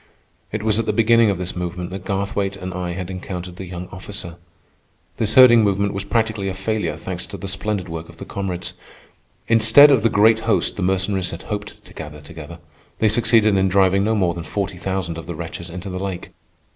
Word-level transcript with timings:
It 0.51 0.63
was 0.63 0.79
at 0.79 0.87
the 0.87 0.93
beginning 0.93 1.29
of 1.29 1.37
this 1.37 1.55
movement 1.55 1.91
that 1.91 2.03
Garthwaite 2.05 2.55
and 2.55 2.73
I 2.73 2.93
had 2.93 3.11
encountered 3.11 3.57
the 3.57 3.67
young 3.67 3.87
officer. 3.91 4.37
This 5.17 5.35
herding 5.35 5.63
movement 5.63 5.93
was 5.93 6.05
practically 6.05 6.47
a 6.49 6.55
failure, 6.55 6.97
thanks 6.97 7.27
to 7.27 7.37
the 7.37 7.47
splendid 7.47 7.87
work 7.87 8.09
of 8.09 8.17
the 8.17 8.25
comrades. 8.25 8.73
Instead 9.47 9.91
of 9.91 10.01
the 10.01 10.09
great 10.09 10.39
host 10.39 10.75
the 10.75 10.81
Mercenaries 10.81 11.29
had 11.29 11.43
hoped 11.43 11.85
to 11.85 11.93
gather 11.93 12.19
together, 12.19 12.57
they 12.97 13.09
succeeded 13.09 13.55
in 13.55 13.69
driving 13.69 14.03
no 14.03 14.15
more 14.15 14.33
than 14.33 14.43
forty 14.43 14.77
thousand 14.79 15.19
of 15.19 15.27
the 15.27 15.35
wretches 15.35 15.69
into 15.69 15.91
the 15.91 15.99
lake. 15.99 16.31